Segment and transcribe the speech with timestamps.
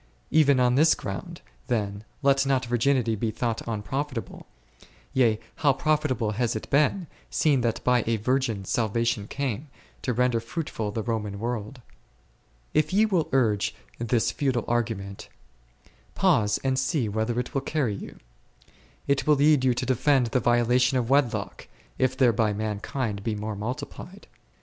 [0.31, 4.47] Even on this ground, then, let not virginity be thought unprofitable;
[5.13, 9.67] yea, how profitable has it been, seeing that by a Virgin salvation came,
[10.01, 11.83] to render fruitful the Roman world.
[12.73, 15.29] If ye will urge this futile argument,
[16.15, 18.17] pause and see whither it will carry you.
[19.05, 21.67] It will lead you to defend the violation of wedlock,
[21.99, 24.25] if thereby mankind may be more multiplied.